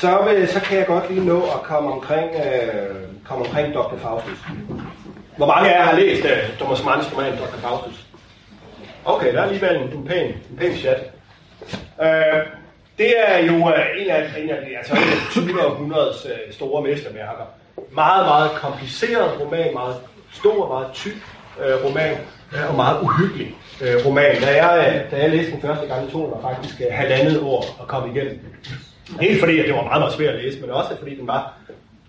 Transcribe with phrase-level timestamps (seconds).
[0.00, 3.96] så, vil, så kan jeg godt lige nå at komme omkring, øh, komme omkring Dr.
[3.98, 4.38] Faustus.
[5.36, 7.58] Hvor mange af jer har læst øh, Thomas Manns roman Dr.
[7.58, 8.06] Faustus?
[9.04, 11.10] Okay, der er alligevel en, en, pæn, en pæn chat.
[12.02, 12.08] Øh,
[12.98, 15.66] det er jo øh, en af, en af, altså en af 20.
[15.66, 17.44] århundredes øh, store mesterværker.
[17.92, 19.96] Meget, meget kompliceret roman, meget
[20.32, 21.16] stor, meget tyk
[21.64, 22.16] øh, roman,
[22.52, 24.40] øh, og meget uhyggelig øh, roman.
[24.40, 27.64] Da jeg, øh, da jeg læste den første gang, tog det faktisk øh, halvandet år
[27.82, 28.40] at komme igennem.
[29.20, 31.54] Helt fordi, at det var meget, meget svært at læse, men også fordi den var,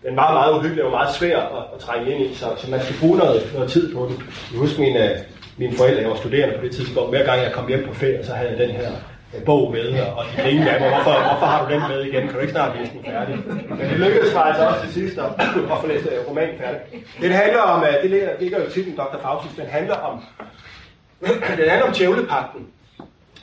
[0.08, 2.82] den var meget uhyggelig og meget svær at, at trænge ind i, så, så man
[2.82, 4.24] skulle bruge noget, noget tid på den.
[4.52, 5.18] Jeg husker mine, øh,
[5.58, 8.26] mine forældre, jeg var studerende på det tidspunkt, hver gang jeg kom hjem på ferie,
[8.26, 8.92] så havde jeg den her
[9.36, 12.24] øh, bog med, og de griner af mig, hvorfor, hvorfor har du den med igen?
[12.24, 13.36] Kan du ikke snart læse den færdig?
[13.70, 15.26] Men det lykkedes mig altså også til sidst at,
[15.72, 16.80] at få læst øh, romanen færdig.
[17.22, 19.20] Det handler om, det ligger jo titlen Dr.
[19.24, 20.24] Faustus, den handler om,
[21.58, 22.68] den handler om djævlepakten.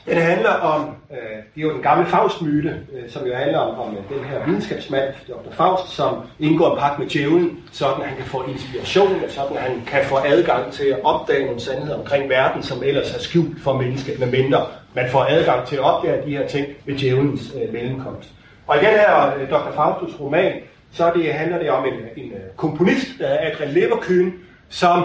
[0.05, 1.17] Den handler om, øh,
[1.55, 4.45] det er jo den gamle Faust-myte, øh, som jo handler om, om øh, den her
[4.45, 5.51] videnskabsmand, Dr.
[5.51, 9.81] Faust, som indgår en pagt med djævlen, sådan han kan få inspiration, og sådan han
[9.87, 13.73] kan få adgang til at opdage nogle sandheder omkring verden, som ellers er skjult for
[13.73, 17.73] mennesket, med mindre man får adgang til at opdage de her ting ved djævelens øh,
[17.73, 18.29] mellemkomst.
[18.67, 19.71] Og i den her øh, Dr.
[19.75, 20.53] Faustus roman,
[20.91, 24.31] så det, handler det om en, en øh, komponist, der er Adrian Leverkühn,
[24.69, 25.03] som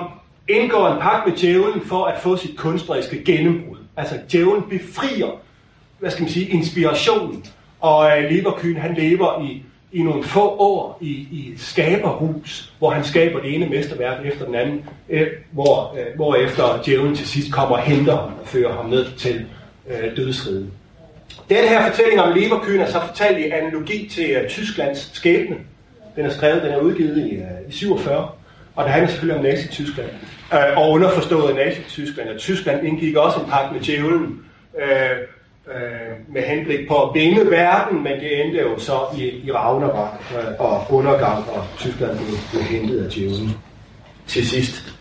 [0.49, 3.77] indgår en pagt med djævlen for at få sit kunstneriske gennembrud.
[3.97, 5.41] Altså djævlen befrier,
[5.99, 7.45] hvad skal man sige, inspirationen.
[7.81, 13.05] Og øh, Leverkyn, han lever i, i nogle få år i, i skaberhus, hvor han
[13.05, 17.53] skaber det ene mesterværk efter den anden, øh, hvor, øh, hvor efter djævlen til sidst
[17.53, 19.47] kommer og henter ham og fører ham ned til
[19.91, 20.73] øh, dødsriden.
[21.49, 25.57] Den her fortælling om Leverkyn er så fortalt i analogi til øh, Tysklands skæbne.
[26.17, 28.29] Den er skrevet, den er udgivet i, øh, i 47,
[28.77, 30.09] og det handler selvfølgelig om Nazi-Tyskland.
[30.55, 32.29] Øh, og underforstået Nazi-Tyskland.
[32.29, 34.45] Og Tyskland indgik også en pagt med djævlen
[34.83, 35.11] øh,
[35.75, 40.09] øh, med henblik på at vinde verden, men det endte jo så i, i Ragnarok
[40.37, 43.51] øh, og undergang, og Tyskland blev, blev hentet af djævlen
[44.27, 44.95] til sidst.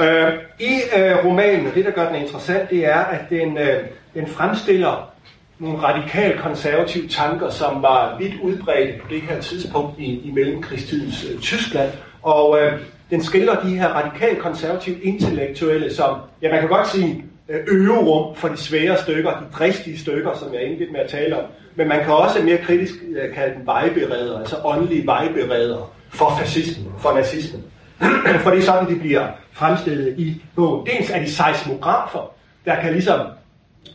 [0.00, 3.84] Øh, I øh, romanen, og det der gør den interessant, det er, at den, øh,
[4.14, 5.10] den fremstiller
[5.58, 11.26] nogle radikal konservative tanker, som var vidt udbredte på det her tidspunkt i, i mellemkrigstidens
[11.30, 11.90] øh, Tyskland.
[12.22, 12.80] Og øh,
[13.10, 18.36] den skildrer de her radikalt konservative intellektuelle, som, ja, man kan godt sige, øh, øverum
[18.36, 21.44] for de svære stykker, de dristige stykker, som jeg indledte med at tale om.
[21.74, 26.92] Men man kan også mere kritisk øh, kalde dem vejbereder, altså åndelige vejbereder for fascismen,
[26.98, 27.64] for nazismen.
[28.42, 30.86] for det er sådan, de bliver fremstillet i bogen.
[30.86, 32.32] Dels er de seismografer,
[32.64, 33.20] der kan ligesom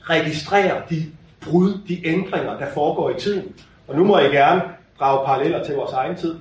[0.01, 1.05] registrere de
[1.41, 3.43] brud, de ændringer, der foregår i tiden.
[3.87, 4.61] Og nu må jeg gerne
[4.99, 6.35] drage paralleller til vores egen tid.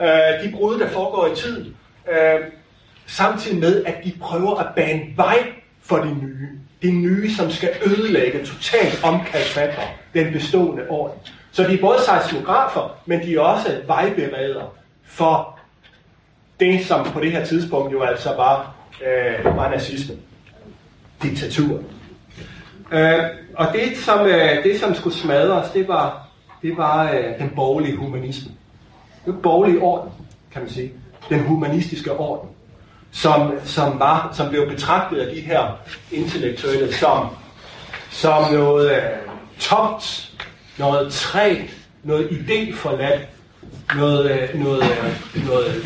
[0.00, 0.06] Øh,
[0.44, 1.76] de brud, der foregår i tiden,
[2.10, 2.40] øh,
[3.06, 5.38] samtidig med, at de prøver at bane vej
[5.82, 6.48] for det nye.
[6.82, 9.82] Det nye, som skal ødelægge totalt omkalfatre
[10.14, 11.18] den bestående orden.
[11.52, 14.74] Så de er både seismografer, men de er også vejbereder
[15.04, 15.58] for
[16.60, 18.74] det, som på det her tidspunkt jo altså var,
[19.06, 20.14] øh, var nazisme.
[21.22, 21.80] Diktatur.
[22.92, 23.18] Øh,
[23.54, 26.28] og det som, øh, det, som skulle smadres, det var,
[26.62, 28.50] det var øh, den borgerlige humanisme.
[29.26, 30.10] Det var borgerlig orden,
[30.52, 30.92] kan man sige
[31.28, 32.50] den humanistiske orden,
[33.12, 35.78] som, som, var, som blev betragtet af de her
[36.12, 37.28] intellektuelle som,
[38.10, 39.02] som noget øh,
[39.58, 40.32] tomt,
[40.78, 41.70] noget træt,
[42.02, 43.20] noget idéforladt,
[43.96, 45.84] noget, øh, noget, øh, noget, noget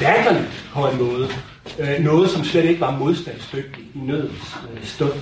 [0.00, 1.28] latterligt på en måde.
[2.00, 5.12] Noget, som slet ikke var modstandsdygtigt i nødens stund.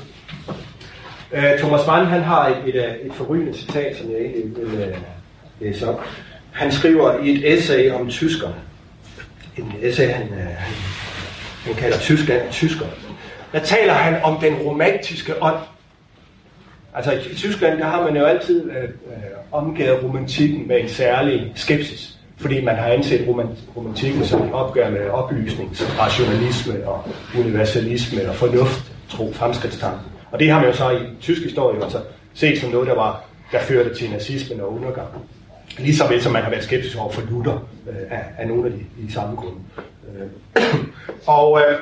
[1.59, 4.97] Thomas Mann han har et, et, et forrygende citat, som jeg egentlig vil
[5.61, 6.05] læse op.
[6.53, 8.55] Han skriver i et essay om tyskerne,
[9.59, 10.75] en essay, han, øh, han,
[11.65, 12.87] han kalder Tyskland tysker.
[13.53, 15.57] Der taler han om den romantiske ånd.
[16.95, 18.91] Altså i Tyskland, der har man jo altid øh, øh,
[19.53, 22.19] omgivet romantikken med en særlig skepsis.
[22.37, 23.29] Fordi man har anset
[23.77, 27.09] romantikken som et opgør med oplysning, rationalisme og
[27.39, 30.07] universalisme og fornuft, tro, fremskridtstanken.
[30.31, 31.99] Og det har man jo så i tysk historie altså
[32.35, 34.75] set som noget, der, var, der førte til nazismen og
[35.79, 38.67] Lige så vel som man har været skeptisk over for Luther øh, af, af nogle
[38.67, 39.61] af de, de samme grunde.
[40.19, 40.65] Øh.
[41.27, 41.79] og øh,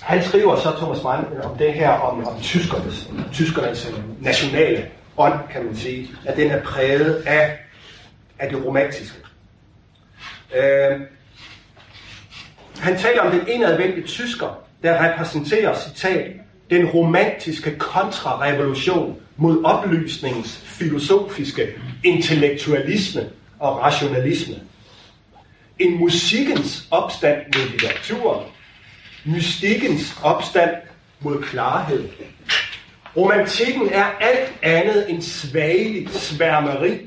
[0.00, 4.86] han skriver så, Thomas Mann, øh, om det her, om, om tyskernes, tyskernes øh, nationale
[5.16, 7.58] ånd, kan man sige, at den er præget af,
[8.38, 9.18] af det romantiske.
[10.56, 11.00] Øh,
[12.78, 16.32] han taler om den enadvendte tysker, der repræsenterer, citat,
[16.70, 21.68] den romantiske kontrarevolution mod oplysningens filosofiske
[22.04, 23.28] intellektualisme
[23.58, 24.54] og rationalisme.
[25.78, 28.46] En musikkens opstand mod litteraturen,
[29.24, 30.70] mystikkens opstand
[31.20, 32.08] mod klarhed.
[33.16, 36.98] Romantikken er alt andet end svagelig sværmeri.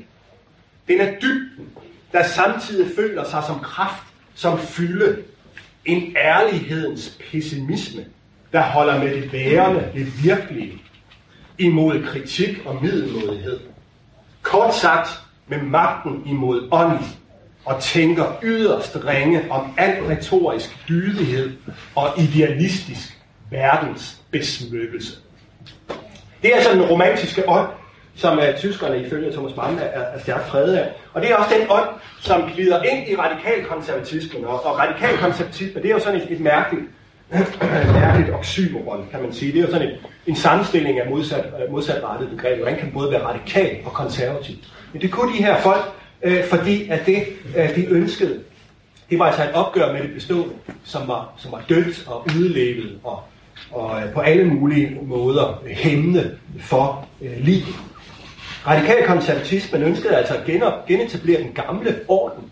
[0.88, 1.68] Den er dybden,
[2.12, 4.02] der samtidig føler sig som kraft,
[4.34, 5.22] som fylde.
[5.84, 8.04] En ærlighedens pessimisme,
[8.52, 10.80] der holder med det værende, det virkelige,
[11.58, 13.60] imod kritik og middelmodighed.
[14.42, 15.08] Kort sagt,
[15.46, 17.06] med magten imod ånden,
[17.64, 21.52] og tænker yderst ringe om al retorisk dydighed
[21.94, 23.18] og idealistisk
[23.50, 25.12] verdens besmykkelse.
[26.42, 27.68] Det er altså den romantiske ånd,
[28.14, 30.92] som uh, tyskerne ifølge Thomas Mann er, er stærkt præget af.
[31.12, 31.88] Og det er også den ånd,
[32.20, 34.44] som glider ind i radikal konservatismen.
[34.44, 36.84] Og, og radikal konservatisme, det er jo sådan et, et mærkeligt,
[37.32, 39.52] Øh, mærkeligt oxymoron, kan man sige.
[39.52, 39.94] Det er jo sådan en,
[40.26, 42.56] en sammenstilling af modsat, øh, modsatrettede begreber.
[42.56, 44.56] Hvordan kan både være radikal og konservativ?
[44.92, 45.84] Men det kunne de her folk,
[46.22, 47.22] øh, fordi at det,
[47.56, 48.40] øh, de ønskede,
[49.10, 50.54] det var altså et opgør med det bestående,
[50.84, 53.22] som var, som var dødt og udlevet og,
[53.70, 57.74] og øh, på alle mulige måder hæmmende for øh, livet.
[58.66, 60.46] Radikal konservatismen ønskede altså at
[60.86, 62.50] genetablere den gamle orden,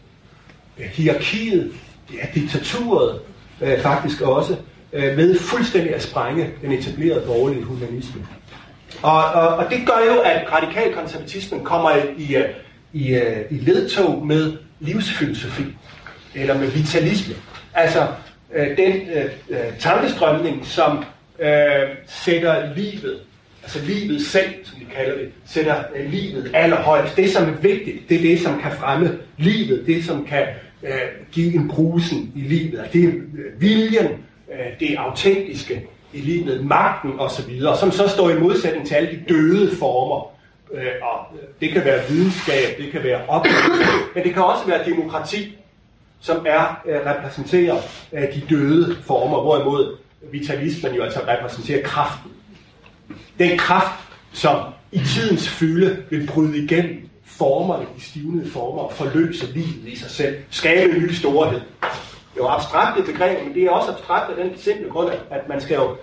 [0.79, 1.73] øh, hierarkiet,
[2.13, 3.21] ja, diktaturet
[3.60, 4.56] øh, faktisk også,
[4.93, 8.26] øh, ved fuldstændig at sprænge den etablerede borgerlige humanisme.
[9.02, 12.44] Og, og, og det gør jo, at radikal konservatismen kommer i, i, øh,
[12.93, 15.64] i, øh, i ledtog med livsfilosofi,
[16.34, 17.34] eller med vitalisme.
[17.75, 18.06] Altså
[18.54, 21.04] øh, den øh, øh tankestrømning, som
[21.38, 23.20] øh, sætter livet
[23.62, 27.16] altså livet selv, som vi kalder det, sætter øh, livet allerhøjst.
[27.16, 30.46] Det, som er vigtigt, det er det, som kan fremme livet, det, som kan
[30.82, 30.93] øh,
[31.32, 32.79] give en brusen i livet.
[32.79, 34.06] Altså, det er øh, viljen,
[34.52, 39.34] øh, det autentiske i livet, magten osv., som så står i modsætning til alle de
[39.34, 40.32] døde former.
[40.75, 43.82] Øh, og øh, det kan være videnskab, det kan være oplevelse,
[44.14, 45.58] men det kan også være demokrati,
[46.20, 47.76] som er øh, repræsenterer
[48.12, 49.96] øh, de døde former, hvorimod
[50.32, 52.31] vitalismen jo altså repræsenterer kraften
[53.38, 54.00] den kraft,
[54.32, 54.58] som
[54.93, 57.08] i tidens fylde vil bryde igennem
[57.43, 60.37] formerne, de stivnede former, og forløse livet i sig selv.
[60.50, 61.61] Skabe ny storhed.
[61.61, 65.11] Det er jo abstrakt et begreb, men det er også abstrakt af den simple grund,
[65.31, 65.97] at man skal jo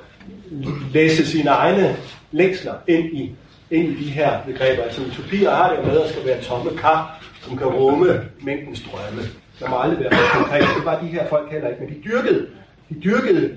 [0.94, 1.97] læse sine egne
[2.31, 3.36] længsler ind i,
[3.71, 4.83] ind i de her begreber.
[4.83, 8.83] Altså utopier har det jo med at skal være tomme kar, som kan rumme mængdens
[8.92, 9.21] drømme.
[9.59, 10.63] Der må aldrig være konkret.
[10.77, 12.47] Det var de her folk heller ikke, men de dyrkede,
[12.89, 13.56] de dyrkede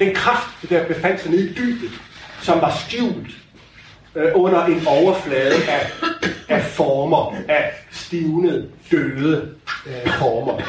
[0.00, 1.90] den kraft, der befandt sig nede i dybet
[2.42, 3.30] som var skjult
[4.18, 5.90] øh, under en overflade af,
[6.48, 9.50] af former, af stivnede, døde
[9.86, 10.62] øh, former.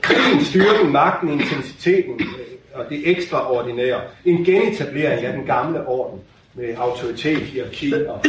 [0.00, 4.00] Krigen, styrken, magten, intensiteten øh, og det ekstraordinære.
[4.24, 6.20] En genetablering af den gamle orden
[6.54, 8.24] med autoritet, hierarki og,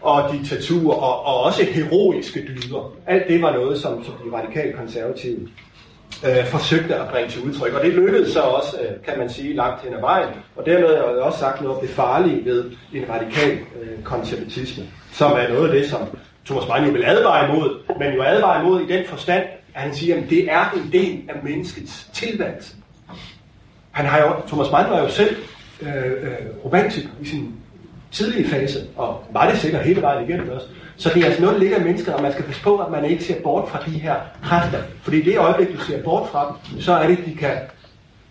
[0.00, 2.94] og diktatur og, og også heroiske dyder.
[3.06, 5.48] Alt det var noget, som, som de radikale konservative
[6.26, 7.74] øh, forsøgte at bringe til udtryk.
[7.74, 10.28] Og det lykkedes så også, øh, kan man sige, langt hen ad vejen.
[10.56, 14.84] Og dermed har jeg også sagt noget om det farlige ved en radikal øh, konservatisme,
[15.12, 16.00] som er noget af det, som
[16.46, 19.94] Thomas Mann jo vil advare imod, men jo advare imod i den forstand, at han
[19.94, 22.74] siger, at det er en del af menneskets tilværelse.
[23.90, 25.36] Han har jo, Thomas Mann var jo selv
[25.82, 27.54] øh, øh, romantik i sin
[28.12, 30.66] tidlige fase, og var det sikkert hele vejen igennem også.
[30.96, 32.90] Så det er altså noget, der ligger i mennesket, og man skal passe på, at
[32.90, 34.14] man ikke ser bort fra de her
[34.44, 34.78] kræfter.
[35.02, 37.56] Fordi i det øjeblik, du ser bort fra dem, så er det, de kan,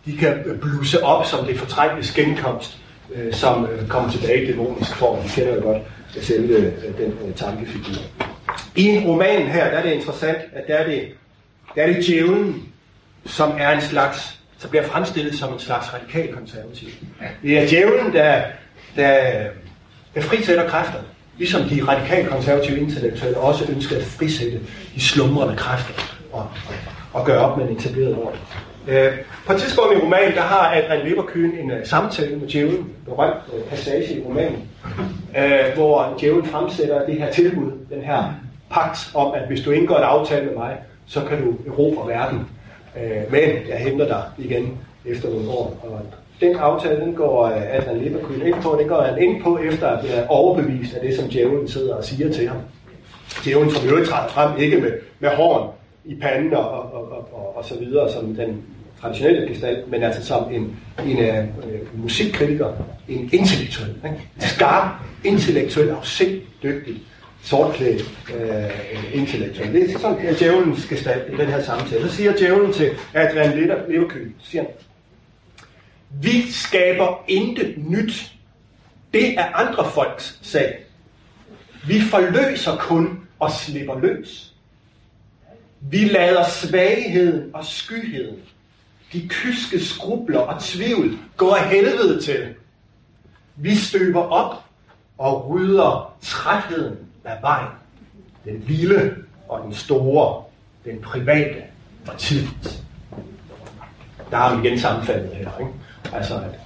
[0.05, 2.77] de kan bluse op som det fortrængtes genkomst,
[3.15, 5.23] øh, som øh, kommer tilbage i dæmonisk form.
[5.23, 5.77] Vi kender jo godt
[6.17, 8.01] øh, selve øh, den øh, tankefigur.
[8.75, 11.07] I romanen her, der er det interessant, at der er det,
[11.75, 12.67] der er det djævlen,
[13.25, 16.89] som er en slags, så bliver fremstillet som en slags radikal konservativ.
[17.43, 18.41] Det er djævlen, der,
[18.95, 19.47] der,
[20.15, 21.05] jeg frisætter kræfterne.
[21.37, 24.59] Ligesom de radikale konservative intellektuelle også ønsker at frisætte
[24.95, 25.93] de slumrende kræfter
[26.31, 26.47] og,
[27.13, 28.39] og, gøre op med en etableret orden.
[28.87, 29.11] Øh,
[29.47, 33.37] på et tidspunkt i romanen, der har Adrian Leverkühn en uh, samtale med djævlen, berømt
[33.53, 34.69] uh, passage i romanen,
[35.29, 38.33] uh, hvor djævlen fremsætter det her tilbud, den her
[38.71, 42.47] pagt om, at hvis du indgår en aftale med mig, så kan du erobre verden.
[42.95, 45.79] Uh, men jeg henter dig igen efter nogle år.
[45.83, 46.01] Og
[46.41, 48.05] den aftale, den går øh, uh, Adrian
[48.45, 51.67] ind på, den går han ind på efter at blive overbevist af det, som djævlen
[51.67, 52.57] sidder og siger til ham.
[53.45, 55.69] Djævlen, som jo træder frem, ikke med, med horn
[56.05, 58.63] i panden og, og, og, og, og så videre, som den
[59.01, 62.67] traditionelle gestalt, men altså som en, en uh, musikkritiker,
[63.09, 64.21] en intellektuel, ikke?
[64.39, 64.89] skarp,
[65.23, 67.01] intellektuel, afsinddygtig,
[67.43, 69.73] sortklædt uh, intellektuel.
[69.73, 72.09] Det er sådan, at djævelens gestalt i den her samtale.
[72.09, 74.71] Så siger djævlen til Adrian Leverkühn, siger han,
[76.13, 78.31] vi skaber intet nyt.
[79.13, 80.85] Det er andre folks sag.
[81.87, 84.53] Vi forløser kun og slipper løs.
[85.81, 88.39] Vi lader svagheden og skyheden,
[89.13, 92.55] de kyske skrubler og tvivl gå af helvede til.
[93.55, 94.63] Vi støber op
[95.17, 97.69] og rydder trætheden af vejen.
[98.45, 99.15] Den lille
[99.49, 100.43] og den store,
[100.85, 101.63] den private
[102.07, 102.83] og tidligt.
[104.31, 105.57] Der har vi igen sammenfaldet her.
[105.59, 105.71] Ikke?
[106.13, 106.59] Altså, at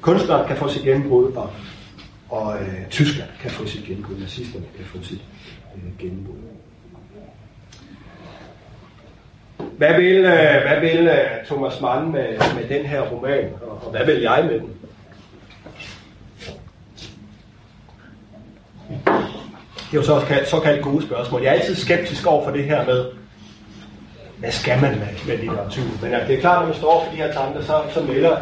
[0.00, 1.50] kunstneren kan få sit gennembrud, og,
[2.28, 5.20] og øh, Tyskland kan få sit gennembrud, nazisterne kan få sit
[5.76, 6.36] øh, gennembrud.
[9.76, 13.90] Hvad vil, øh, hvad vil øh, Thomas Mann med, med den her roman, og, og
[13.90, 14.74] hvad vil jeg med den?
[19.90, 21.42] Det er jo så også kaldt, såkaldt gode spørgsmål.
[21.42, 23.04] Jeg er altid skeptisk over for det her med,
[24.38, 25.84] hvad skal man med, med litteratur?
[26.02, 28.36] Men ja, det er klart, når man står for de her tanker, så, så, melder,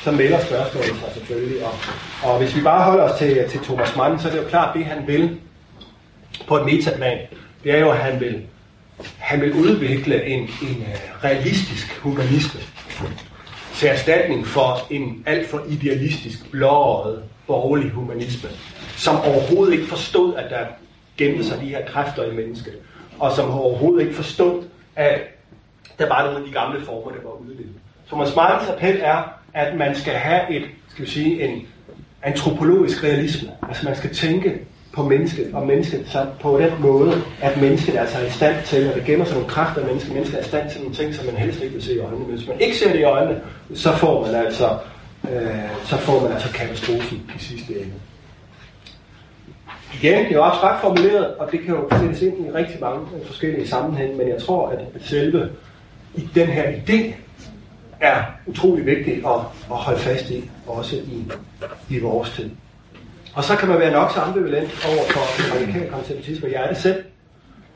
[0.00, 1.64] så melder spørgsmålet sig selvfølgelig.
[1.64, 1.72] Og,
[2.22, 4.76] og hvis vi bare holder os til, til Thomas Mann, så er det jo klart,
[4.76, 5.40] det han vil
[6.48, 7.18] på et metaplan,
[7.64, 8.42] det er jo, at han vil,
[9.18, 12.60] han vil udvikle en, en øh, realistisk humanisme
[13.74, 18.48] til erstatning for en alt for idealistisk, blåret borgerlig humanisme,
[18.96, 20.66] som overhovedet ikke forstod, at der
[21.16, 22.74] gemte sig de her kræfter i mennesket,
[23.18, 24.62] og som overhovedet ikke forstod,
[25.00, 25.20] at
[25.98, 27.74] der var nogle af de gamle former, der var udlevet.
[28.08, 31.66] Thomas Martins appel er, at man skal have et, skal vi sige, en
[32.22, 33.50] antropologisk realisme.
[33.68, 34.58] Altså man skal tænke
[34.92, 38.88] på mennesket og mennesket så på den måde, at mennesket altså er i stand til,
[38.88, 41.14] og det gemmer sig nogle kræfter af mennesket, mennesket er i stand til nogle ting,
[41.14, 42.26] som man helst ikke vil se i øjnene.
[42.26, 43.40] Men hvis man ikke ser det i øjnene,
[43.74, 44.78] så får man altså,
[45.30, 47.92] øh, så får man altså katastrofen i sidste ende.
[49.94, 53.06] Igen, det er jo abstrakt formuleret, og det kan jo sættes ind i rigtig mange
[53.16, 55.50] øh, forskellige sammenhænge, men jeg tror, at selve
[56.14, 57.14] i den her idé
[58.00, 61.32] er utrolig vigtig at, at holde fast i, også i,
[61.88, 62.50] i vores tid.
[63.34, 66.48] Og så kan man være nok så ambivalent over for radikal konservatisme.
[66.52, 67.04] Jeg er det selv.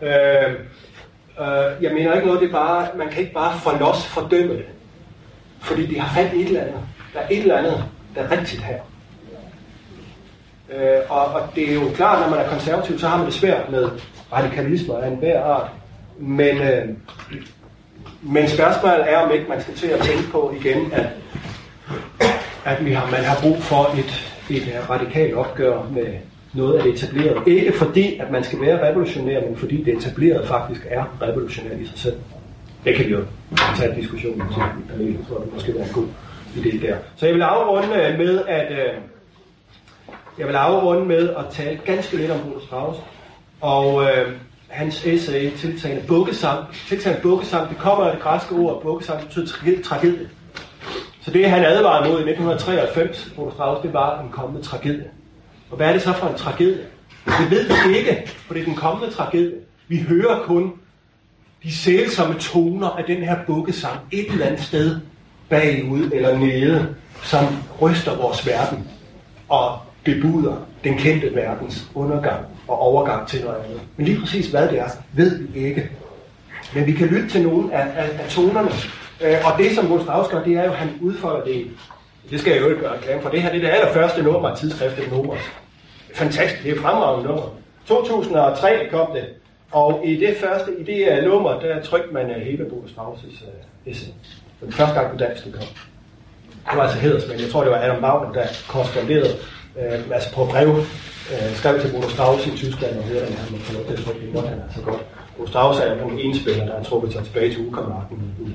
[0.02, 0.50] Øh,
[1.40, 4.52] øh, jeg mener ikke noget, det er bare, man kan ikke bare for los fordømme
[4.54, 4.64] det.
[5.60, 6.80] Fordi de har fat i et eller andet.
[7.14, 8.78] Der er et eller andet, der er rigtigt her.
[10.76, 13.34] Øh, og, og det er jo klart, når man er konservativ, så har man det
[13.34, 13.88] svært med
[14.32, 15.70] radikalisme af enhver art.
[16.18, 16.88] Men, øh,
[18.22, 21.06] men spørgsmålet er, om ikke man skal til at tænke på igen, at,
[22.64, 26.06] at vi har, man har brug for et, et øh, radikalt opgør med
[26.54, 27.40] noget af det etablerede.
[27.46, 31.86] Ikke fordi, at man skal være revolutionær, men fordi det etablerede faktisk er revolutionært i
[31.86, 32.16] sig selv.
[32.84, 33.24] Det kan vi jo
[33.76, 36.06] tage en diskussion om i panelet, så det måske være en god
[36.56, 36.96] idé der.
[37.16, 38.94] Så jeg vil afrunde øh, med, at øh,
[40.38, 42.98] jeg vil afrunde med at tale ganske lidt om Bruno Strauss.
[43.60, 44.32] Og øh,
[44.68, 46.64] hans essay, tiltagende bukkesang.
[46.88, 50.28] Tiltagende bukkesang, det kommer af det græske ord, bukkesang betyder tragedie.
[51.20, 55.10] Så det, han advarede mod i 1993, Bruno Strauss, det var en kommende tragedie.
[55.70, 56.86] Og hvad er det så for en tragedie?
[57.26, 59.58] Det ved vi ikke, for det er den kommende tragedie.
[59.88, 60.72] Vi hører kun
[61.62, 65.00] de sælsomme toner af den her bukkesang et eller andet sted
[65.48, 67.44] bagud eller nede, som
[67.80, 68.88] ryster vores verden
[69.48, 73.80] og bebuder den kendte verdens undergang og overgang til noget andet.
[73.96, 75.90] Men lige præcis hvad det er, ved vi ikke.
[76.74, 78.70] Men vi kan lytte til nogle af, af, af tonerne.
[79.20, 81.70] Øh, og det, som Gustav gør, det er jo, at han udfolder det.
[82.30, 83.28] Det skal jeg jo ikke gøre reklame for.
[83.28, 85.38] Det her det er det allerførste nummer af tidsskriftet Nomos.
[86.14, 87.44] Fantastisk, det er fremragende nummer.
[87.86, 89.24] 2003 kom det,
[89.72, 92.90] og i det første, i det uh, nummer, der trykte man øh, uh, hele Bogus
[92.90, 93.48] Strauss' uh,
[93.86, 94.12] øh, essay.
[94.60, 95.66] Den første gang på dansk, det kom.
[96.70, 97.40] Det var altså hedersmænd.
[97.40, 99.34] Jeg tror, det var Adam Wagner, der korresponderede
[99.80, 100.68] øh, altså på brev,
[101.32, 103.92] øh, skrev til Bruno Strauss i Tyskland og hørte, at han måtte få lov til
[103.92, 105.02] at trykke det han er så godt.
[105.36, 108.54] Bruno Strauss er jo en spiller, der har trukket sig tilbage til ukammeraten i, i,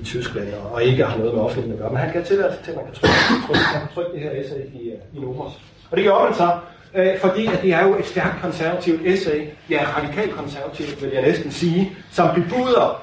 [0.00, 1.90] i, Tyskland, og, og ikke har noget med offentligheden at gøre.
[1.90, 3.14] Men han kan tilladelse til, at man kan trykke,
[3.46, 5.52] trykke, man kan trykke det her essay i, øh, i Nomos.
[5.90, 6.48] Og det gjorde man så,
[6.94, 11.22] øh, fordi at det er jo et stærkt konservativt essay, ja, radikalt konservativt, vil jeg
[11.22, 13.02] næsten sige, som bebuder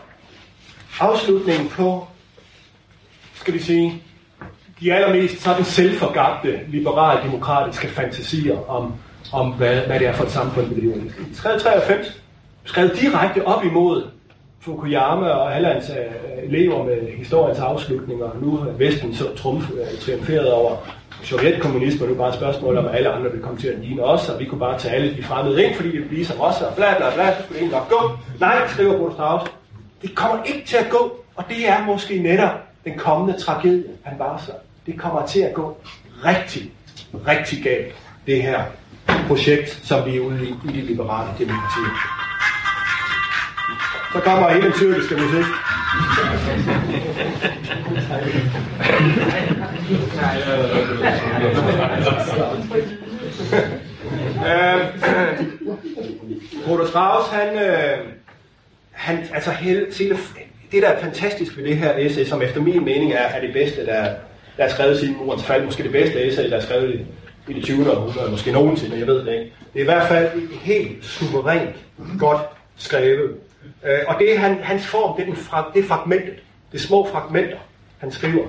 [1.00, 2.08] afslutningen på,
[3.34, 4.04] skal vi sige,
[4.82, 8.94] de allermest sådan selvforgabte, liberal-demokratiske fantasier om,
[9.34, 11.34] om hvad, hvad det er for et samfund, vi lever i.
[11.36, 12.22] 93
[12.64, 14.04] skrev direkte op imod
[14.60, 18.26] Fukuyama og alle hans øh, elever med historiens afslutninger.
[18.26, 20.76] og nu er Vesten så trumf, øh, triumferet over
[21.24, 24.30] sovjetkommunisme, nu bare et spørgsmål om, at alle andre vil komme til at ligne os,
[24.30, 26.62] og vi kunne bare tage alle de fremmede ind, fordi de bliver blive som os,
[26.62, 28.12] og bla bla bla, så skulle det nok gå.
[28.40, 29.52] Nej, skriver Bruno Strauss,
[30.02, 32.52] det kommer ikke til at gå, og det er måske netop
[32.86, 34.56] den kommende tragedie, han varsler
[34.88, 35.78] det kommer til at gå
[36.26, 36.72] rigtig,
[37.28, 37.96] rigtig galt,
[38.28, 38.64] det her
[39.28, 41.82] projekt, som vi er ude i, i det liberale demokrati.
[44.14, 45.46] Så kommer hele den tyrkiske musik.
[54.46, 54.82] Øh,
[56.66, 57.98] Bruder Strauss, han, øh,
[58.92, 60.18] han, altså hele, hele,
[60.72, 63.54] det der er fantastisk ved det her essay, som efter min mening er, er det
[63.54, 64.16] bedste, der,
[64.58, 67.06] der er skrevet siden murens fald, måske det bedste essay, der er skrevet i,
[67.52, 67.92] i det 20.
[67.92, 69.54] århundrede, måske nogensinde, jeg ved det ikke.
[69.74, 70.30] Det er i hvert fald
[70.62, 71.76] helt suverænt
[72.20, 72.42] godt
[72.76, 73.36] skrevet.
[73.86, 76.36] Øh, og det er han, hans form, det er, den fra, det er fragmentet.
[76.72, 77.58] Det er små fragmenter,
[77.98, 78.46] han skriver.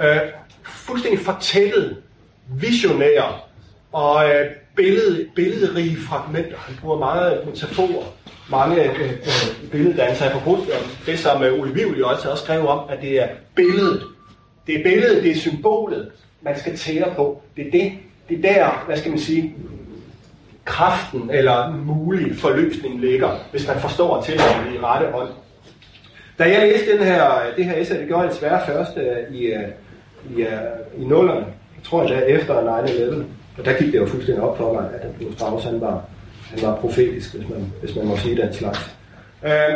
[0.00, 0.16] Øh,
[0.62, 1.96] fuldstændig fortættet,
[2.48, 3.32] visionære
[3.92, 6.56] og øh, billed, billedrige fragmenter.
[6.56, 8.06] Han bruger meget metaforer,
[8.50, 10.24] mange øh, øh, billeddanser.
[10.24, 10.66] Jeg får
[11.06, 14.02] det, som øh, Ole Vivli også, altså også skrev om, at det er billedet.
[14.66, 17.42] Det er billedet, det er symbolet, man skal tære på.
[17.56, 17.92] Det er det,
[18.28, 19.54] det er der, hvad skal man sige,
[20.64, 25.28] kraften eller mulig forløsning ligger, hvis man forstår til det i rette ånd.
[26.38, 29.44] Da jeg læste den her, det her essay, det gjorde jeg desværre først øh, i,
[29.44, 29.68] øh,
[30.36, 30.48] i, øh,
[30.98, 33.24] i nullerne, jeg tror jeg efter 9-11,
[33.58, 36.04] og der gik det jo fuldstændig op for mig, at Bruce Strauss, han var,
[36.50, 38.96] han var profetisk, hvis man, hvis man må sige den slags.
[39.44, 39.74] Øh,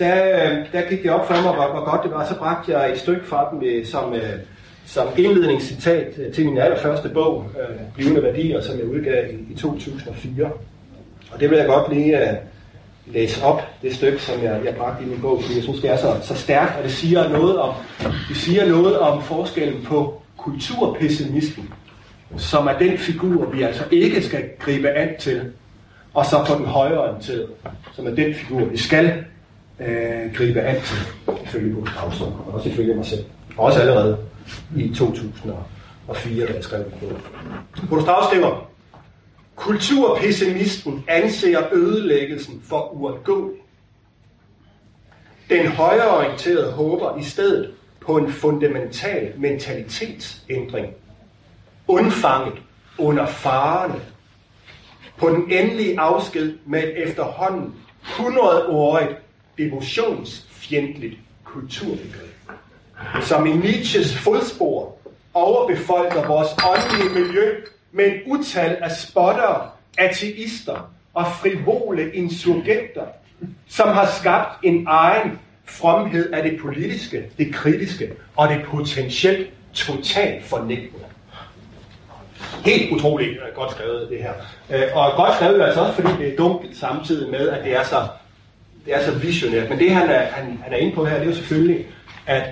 [0.00, 2.26] der, øh, der gik det op for mig, hvor, hvor godt det var.
[2.26, 4.32] Så bragte jeg et stykke fra dem øh, som, øh,
[4.86, 7.44] som indledningscitat til min allerførste bog,
[7.94, 10.50] Blivende Værdier, som jeg udgav i, i 2004.
[11.32, 15.04] Og det vil jeg godt lige uh, læse op, det stykke, som jeg, jeg bragte
[15.04, 17.58] i min bog, fordi jeg synes, det er så, så stærkt, og det siger noget
[17.58, 17.74] om,
[18.28, 21.70] det siger noget om forskellen på kulturpessimisten,
[22.36, 25.42] som er den figur, vi altså ikke skal gribe an til,
[26.14, 27.46] og så på den højre til,
[27.96, 29.24] som er den figur, vi skal
[29.80, 30.98] øh, gribe alt til,
[31.44, 31.80] ifølge Bo
[32.46, 33.24] og også ifølge mig selv.
[33.56, 34.18] Og også allerede
[34.76, 37.06] i 2004, da jeg skrev på.
[37.88, 38.70] Bo Strauss skriver,
[39.56, 43.60] Kulturpessimisten anser ødelæggelsen for uundgåelig.
[45.50, 47.70] Den højreorienterede håber i stedet
[48.00, 50.94] på en fundamental mentalitetsændring.
[51.88, 52.54] Undfanget
[52.98, 54.00] under farerne.
[55.18, 59.14] På den endelige afsked med et efterhånden 100-årigt
[59.64, 62.30] devotionsfjendtligt kulturbegreb.
[63.22, 64.96] Som i Nietzsches fodspor
[65.34, 67.54] overbefolker vores åndelige miljø
[67.92, 73.04] med en utal af spotter, ateister og frivole insurgenter,
[73.68, 80.44] som har skabt en egen fromhed af det politiske, det kritiske og det potentielt totalt
[80.44, 81.04] fornægtende.
[82.64, 84.32] Helt utroligt øh, godt skrevet det her.
[84.70, 87.84] Øh, og godt skrevet altså også, fordi det er dumt samtidig med, at det er
[87.84, 87.96] så,
[88.86, 89.70] det er så visionært.
[89.70, 91.86] Men det han er, han, han er inde på her, det er jo selvfølgelig,
[92.26, 92.44] at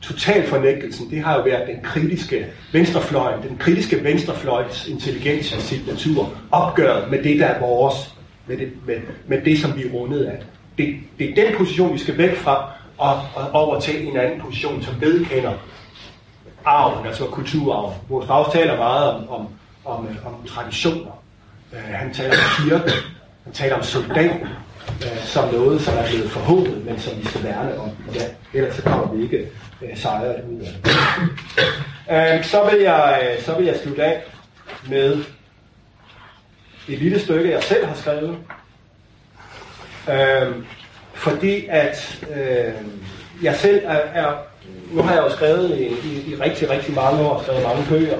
[0.00, 6.32] totalfornægtelsen, det har jo været den kritiske venstrefløj, den kritiske venstrefløjs intelligens altså og signatur,
[6.50, 8.14] opgøret med det, der er vores,
[8.46, 8.96] med det, med,
[9.26, 10.42] med det som vi er rundet af.
[10.78, 14.40] Det, det er den position, vi skal væk fra, og, og over til en anden
[14.40, 15.52] position, som vedkender
[16.64, 17.94] arven, altså kulturarven.
[18.08, 19.48] Vores Strauss taler meget om, om,
[19.84, 21.22] om, om traditioner.
[21.72, 22.92] Uh, han taler om kirke,
[23.44, 24.46] han taler om soldater,
[24.88, 27.90] øh, som noget, som er blevet forhåbet, men som vi skal værne om.
[28.14, 29.48] Ja, ellers så kommer vi ikke
[29.82, 32.38] øh, sejre det ud af det.
[32.38, 34.22] Øh, så, vil jeg, øh, så vil jeg slutte af
[34.88, 35.24] med
[36.88, 38.36] et lille stykke, jeg selv har skrevet.
[40.10, 40.54] Øh,
[41.14, 42.74] fordi at øh,
[43.42, 44.34] jeg selv er, er,
[44.92, 48.18] nu har jeg jo skrevet i, i, i rigtig, rigtig mange år, skrevet mange bøger,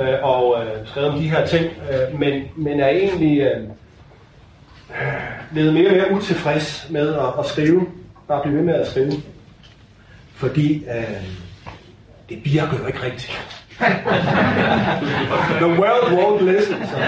[0.00, 3.68] øh, og øh, skrevet om de her ting, øh, men, men er egentlig øh,
[5.52, 7.86] blevet mere og mere utilfreds med at, at skrive,
[8.28, 9.12] bare blive ved med at skrive.
[10.34, 11.24] Fordi øh,
[12.28, 13.54] det virker jo ikke rigtigt.
[15.60, 17.00] The world won't listen, som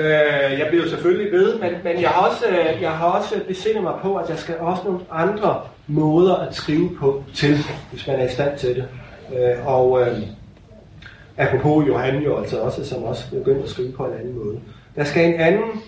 [0.00, 3.82] øh, Jeg bliver selvfølgelig ved, men, men jeg, har også, øh, jeg har også besindet
[3.82, 7.58] mig på, at jeg skal også nogle andre måder at skrive på til,
[7.90, 8.88] hvis man er i stand til det.
[9.36, 10.18] Øh, og øh,
[11.36, 14.60] apropos Johan jo altså også, som også begyndte at skrive på en anden måde.
[14.96, 15.82] Der skal en anden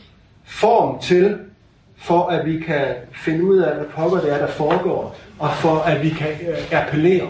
[0.44, 1.38] form til,
[1.96, 2.86] for at vi kan
[3.24, 6.72] finde ud af, hvad pokker det er, der foregår, og for at vi kan øh,
[6.72, 7.28] appellere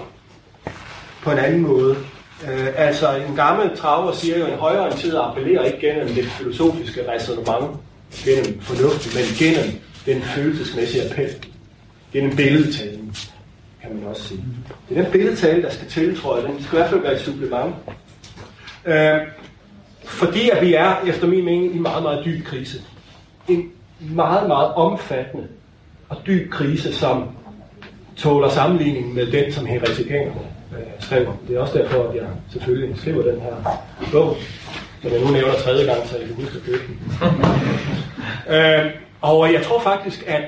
[1.22, 1.96] på en anden måde.
[2.48, 7.10] Øh, altså en gammel traver siger jo, at en tid appellerer ikke gennem det filosofiske
[7.10, 7.80] resonemang,
[8.24, 11.30] gennem fornuften, men gennem den følelsesmæssige appel,
[12.12, 13.16] gennem billedtalen,
[13.82, 14.44] kan man også sige.
[14.88, 16.48] Det er den billedtale, der skal til, tror jeg.
[16.48, 17.74] Den skal i hvert fald være et supplement.
[18.86, 19.20] Øh,
[20.04, 22.78] fordi at vi er, efter min mening, i meget, meget dyb krise.
[23.48, 23.70] En
[24.00, 25.46] meget, meget omfattende
[26.08, 27.24] og dyb krise, som
[28.16, 30.40] tåler sammenligning med den, som heretikanerne
[30.72, 31.32] øh, skriver.
[31.48, 33.54] Det er også derfor, at jeg selvfølgelig skriver den her
[34.12, 34.36] bog,
[35.02, 36.98] som jeg nu nævner tredje gang, så jeg kan huske at købe den.
[38.54, 40.42] øh, og jeg tror faktisk, at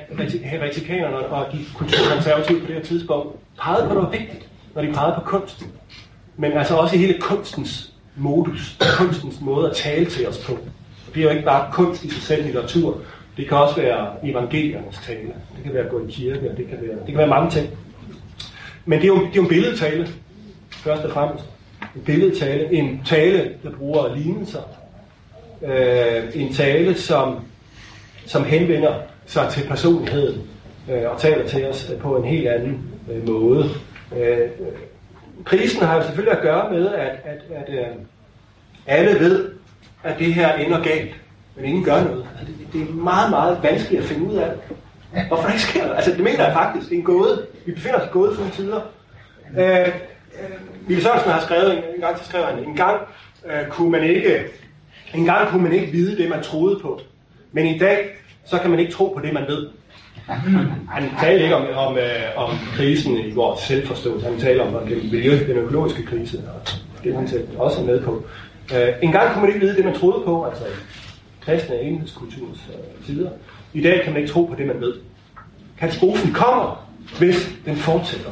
[0.44, 5.14] heretikanerne og de kulturkonservative på det her tidspunkt pegede på noget vigtigt, når de pegede
[5.14, 5.66] på kunsten.
[6.36, 10.58] Men altså også i hele kunstens modus, kunstens måde at tale til os på.
[11.14, 12.98] Det er jo ikke bare kunst i sig selv, litteratur,
[13.36, 15.32] det kan også være evangeliernes tale.
[15.56, 17.68] Det kan være at gå i kirke, det kan være, det kan være mange ting.
[18.86, 20.08] Men det er jo, det er jo en billedtale,
[20.70, 21.44] først og fremmest.
[21.96, 24.60] en billedtale, en tale, der bruger lignelser,
[25.62, 27.36] øh, en tale, som,
[28.26, 28.94] som henvender
[29.26, 30.40] sig til personligheden
[30.90, 33.70] øh, og taler til os på en helt anden øh, måde.
[34.16, 34.38] Øh,
[35.44, 37.86] krisen har jo selvfølgelig at gøre med, at, at, at øh,
[38.86, 39.50] alle ved,
[40.02, 41.14] at det her ender galt,
[41.56, 42.26] men ingen gør noget.
[42.38, 44.50] Altså, det, det er meget, meget vanskeligt at finde ud af,
[45.28, 45.92] hvorfor det ikke sker.
[45.92, 46.88] Altså, det mener jeg faktisk.
[46.88, 47.46] Det er en gåde.
[47.66, 48.80] Vi befinder os i gådefulde tider.
[49.58, 49.88] Øh, øh,
[50.86, 53.00] Ville Sørensen har skrevet, en, en gang til skrev han, en gang
[53.46, 54.44] øh, kunne man ikke
[55.14, 57.00] en gang kunne man ikke vide det, man troede på.
[57.52, 58.10] Men i dag,
[58.44, 59.68] så kan man ikke tro på det, man ved.
[60.88, 62.04] Han taler ikke om, om, øh,
[62.36, 64.26] om krisen i vores selvforståelse.
[64.26, 66.68] Han taler om, den, miljø, den økologiske krise, og
[67.04, 68.24] det han selv også er med på.
[68.74, 70.64] Øh, en gang kunne man ikke vide det, man troede på, altså
[71.40, 73.30] kristne enhedskulturs øh, tider.
[73.72, 74.94] I dag kan man ikke tro på det, man ved.
[75.78, 78.30] Katastrofen kommer, hvis den fortsætter.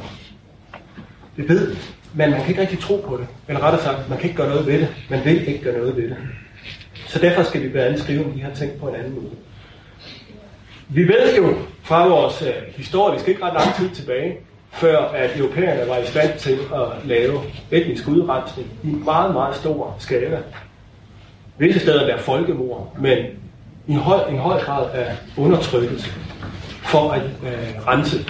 [1.37, 1.75] Det ved
[2.17, 3.27] men man kan ikke rigtig tro på det.
[3.47, 4.87] Eller rettere sagt, man kan ikke gøre noget ved det.
[5.09, 6.17] Man vil ikke gøre noget ved det.
[7.07, 9.31] Så derfor skal vi blandt andet skrive om de her ting på en anden måde.
[10.89, 11.55] Vi ved jo
[11.87, 14.37] fra vores øh, historisk ikke ret lang tid tilbage,
[14.71, 17.39] før at europæerne var i stand til at lave
[17.71, 20.41] etnisk udrensning i meget, meget stor skala.
[21.57, 23.17] Visse steder der folkemord, men
[23.87, 26.09] i høj, en høj grad af undertrykkelse
[26.83, 28.25] for at øh, rense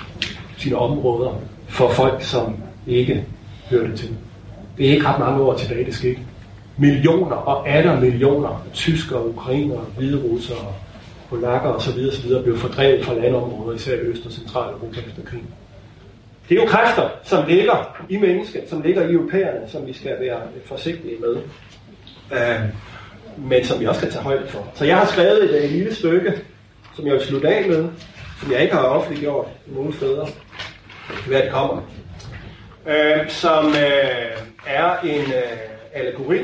[0.58, 2.56] sine områder for folk, som
[2.88, 3.26] ikke
[3.70, 4.10] hørte til.
[4.78, 6.20] Det er ikke ret mange år tilbage, det skete
[6.78, 10.74] millioner og atter millioner tyskere, ukrainere, hviderussere,
[11.30, 12.00] polakker osv.
[12.12, 12.44] osv.
[12.44, 15.48] blev fordrevet fra landområder, især i Øst- og Centraleuropa efter krigen.
[16.50, 20.16] Det er jo kræfter, som ligger i mennesket, som ligger i europæerne, som vi skal
[20.20, 21.36] være forsigtige med.
[22.32, 22.70] Uh,
[23.38, 24.68] men som vi også skal tage højde for.
[24.76, 26.34] Så jeg har skrevet et, øh, et lille stykke,
[26.96, 27.90] som jeg vil slutte af med,
[28.42, 30.26] som jeg ikke har offentliggjort nogen steder.
[30.26, 31.82] Det det kommer.
[32.86, 33.74] Uh, som uh,
[34.68, 36.40] er en uh, allegori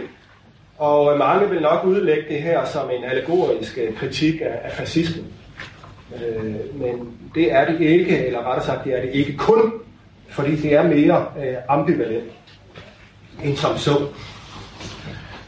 [0.77, 4.71] og øh, mange vil nok udlægge det her som en allegorisk øh, kritik af, af
[4.71, 5.25] fascismen.
[6.15, 9.73] Øh, men det er det ikke, eller rettere sagt, det er det ikke kun,
[10.29, 12.31] fordi det er mere øh, ambivalent
[13.43, 14.07] end som så.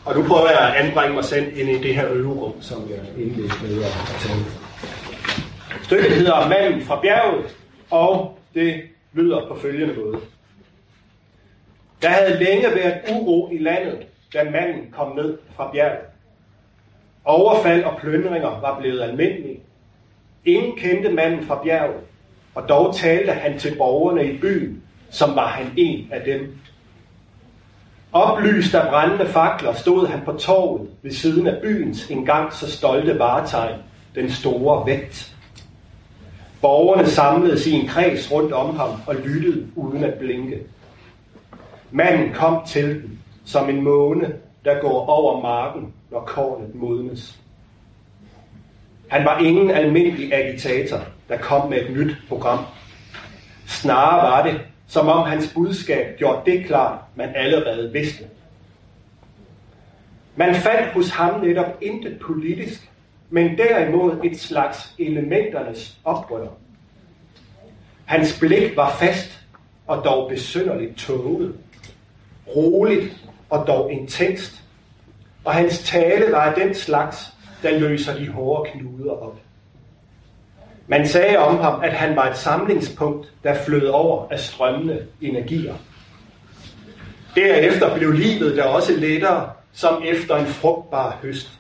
[0.06, 3.24] Og nu prøver jeg at anbringe mig selv ind i det her øverum, som jeg
[3.24, 4.46] indledte med at tale.
[5.84, 7.56] Stykket hedder Manden fra bjerget,
[7.92, 8.82] og det
[9.14, 10.18] lyder på følgende måde.
[12.02, 13.98] Der havde længe været uro i landet,
[14.36, 16.00] da manden kom ned fra bjerget.
[17.26, 19.60] Overfald og plyndringer var blevet almindelige.
[20.46, 22.02] Ingen kendte manden fra bjerget,
[22.56, 26.58] og dog talte han til borgerne i byen, som var han en af dem.
[28.12, 33.20] Oplyst af brændende fakler stod han på torvet ved siden af byens engang så stolte
[33.20, 33.80] varetegn,
[34.16, 35.36] den store vægt.
[36.62, 40.62] Borgerne samledes i en kreds rundt om ham og lyttede uden at blinke.
[41.92, 44.34] Manden kom til dem, som en måne,
[44.66, 47.40] der går over marken, når kornet modnes.
[49.08, 52.60] Han var ingen almindelig agitator, der kom med et nyt program.
[53.68, 58.24] Snarere var det, som om hans budskab gjorde det klart, man allerede vidste.
[60.36, 62.92] Man fandt hos ham netop intet politisk,
[63.30, 66.48] men derimod et slags elementernes oprør.
[68.06, 69.40] Hans blik var fast
[69.88, 71.56] og dog besynderligt tåget.
[72.56, 74.62] Roligt og dog intenst.
[75.44, 79.40] Og hans tale var af den slags, der løser de hårde knuder op.
[80.88, 85.76] Man sagde om ham, at han var et samlingspunkt, der flød over af strømmende energier.
[87.36, 91.60] Derefter blev livet der også lettere, som efter en frugtbar høst.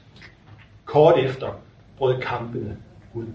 [0.85, 1.47] Kort efter
[1.97, 2.77] brød kampene
[3.13, 3.25] ud.